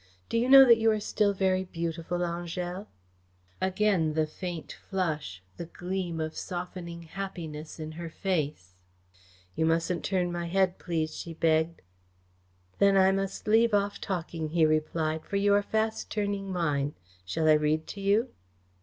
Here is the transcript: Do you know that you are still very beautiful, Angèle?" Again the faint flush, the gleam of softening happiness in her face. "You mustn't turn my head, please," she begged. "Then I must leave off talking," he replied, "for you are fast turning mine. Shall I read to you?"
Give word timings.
Do 0.29 0.37
you 0.39 0.49
know 0.49 0.65
that 0.65 0.79
you 0.79 0.89
are 0.89 0.99
still 0.99 1.31
very 1.31 1.63
beautiful, 1.63 2.17
Angèle?" 2.17 2.87
Again 3.61 4.15
the 4.15 4.25
faint 4.25 4.71
flush, 4.89 5.43
the 5.57 5.67
gleam 5.67 6.19
of 6.19 6.35
softening 6.35 7.03
happiness 7.03 7.79
in 7.79 7.91
her 7.91 8.09
face. 8.09 8.73
"You 9.55 9.67
mustn't 9.67 10.03
turn 10.03 10.31
my 10.31 10.47
head, 10.47 10.79
please," 10.79 11.15
she 11.15 11.35
begged. 11.35 11.83
"Then 12.79 12.97
I 12.97 13.11
must 13.11 13.47
leave 13.47 13.75
off 13.75 14.01
talking," 14.01 14.49
he 14.49 14.65
replied, 14.65 15.23
"for 15.23 15.35
you 15.35 15.53
are 15.53 15.61
fast 15.61 16.09
turning 16.09 16.51
mine. 16.51 16.95
Shall 17.23 17.47
I 17.47 17.53
read 17.53 17.85
to 17.89 18.01
you?" 18.01 18.29